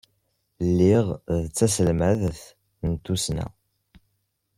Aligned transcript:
Lliɣ 0.69 1.05
d 1.45 1.47
taselmadt 1.55 2.37
n 2.87 2.91
tussna. 3.03 3.45